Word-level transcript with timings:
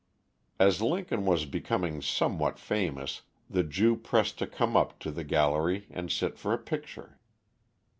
As 0.59 0.81
Lincoln 0.81 1.25
was 1.25 1.45
becoming 1.45 2.01
somewhat 2.01 2.57
famous, 2.57 3.21
the 3.47 3.61
Jew 3.61 3.95
pressed 3.95 4.39
to 4.39 4.47
come 4.47 4.75
up 4.75 4.97
to 5.01 5.11
the 5.11 5.23
gallery 5.23 5.85
and 5.91 6.11
sit 6.11 6.39
for 6.39 6.53
a 6.53 6.57
picture. 6.57 7.19